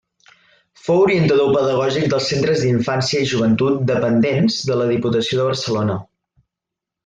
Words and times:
Fou 0.85 1.01
orientador 1.01 1.51
pedagògic 1.57 2.07
dels 2.15 2.31
centres 2.33 2.65
d’infància 2.65 3.21
i 3.27 3.29
joventut 3.35 3.85
dependents 3.93 4.61
de 4.73 4.81
la 4.83 4.91
Diputació 4.97 5.41
de 5.43 5.49
Barcelona. 5.53 6.03